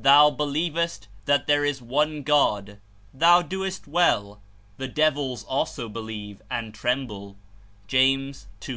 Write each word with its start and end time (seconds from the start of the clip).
^'Thou 0.00 0.30
believest 0.36 1.08
that 1.24 1.48
there 1.48 1.64
is 1.64 1.82
one 1.82 2.22
God; 2.22 2.78
thou 3.12 3.42
doest 3.42 3.88
well; 3.88 4.40
the 4.76 4.86
devils 4.86 5.42
also 5.42 5.88
believe, 5.88 6.40
and 6.48 6.72
tre^nble/' 6.72 7.34
(James 7.88 8.46
2.19.) 8.60 8.72